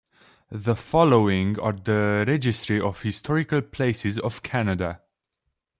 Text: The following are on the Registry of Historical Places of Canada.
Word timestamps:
The 0.49 0.75
following 0.75 1.59
are 1.59 1.73
on 1.75 1.81
the 1.83 2.25
Registry 2.27 2.81
of 2.81 3.03
Historical 3.03 3.61
Places 3.61 4.17
of 4.17 4.41
Canada. 4.41 4.99